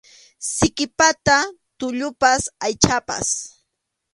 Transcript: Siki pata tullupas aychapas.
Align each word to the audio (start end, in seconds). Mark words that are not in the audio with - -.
Siki 0.53 0.85
pata 0.97 1.37
tullupas 1.77 2.41
aychapas. 2.67 3.27